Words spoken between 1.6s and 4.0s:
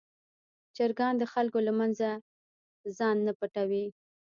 له منځه ځان نه پټوي.